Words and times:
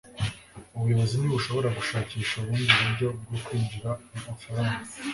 ubuyobozi 0.75 1.13
ntibushobora 1.17 1.67
gushakisha 1.77 2.33
ubundi 2.37 2.71
buryo 2.81 3.07
bwo 3.25 3.37
kwinjiza 3.45 3.91
amafaranga 4.17 4.81